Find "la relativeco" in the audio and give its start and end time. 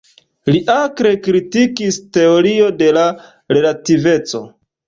2.99-4.43